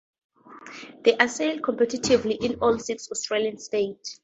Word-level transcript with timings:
They 1.03 1.15
are 1.17 1.27
sailed 1.27 1.61
competitively 1.61 2.41
in 2.43 2.55
all 2.55 2.79
six 2.79 3.11
Australian 3.11 3.59
states. 3.59 4.19